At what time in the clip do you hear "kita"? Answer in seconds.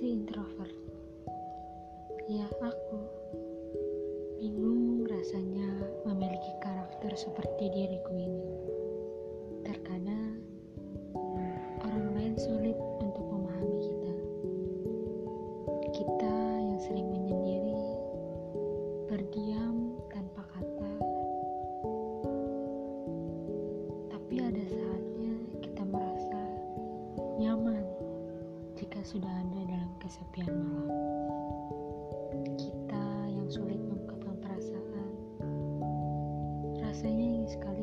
13.84-14.14, 15.92-16.36, 25.60-25.84, 32.58-33.06